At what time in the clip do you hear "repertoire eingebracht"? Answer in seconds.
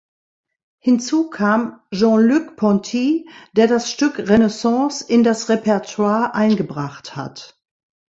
5.47-7.15